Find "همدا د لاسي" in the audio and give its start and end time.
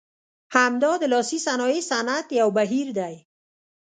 0.55-1.37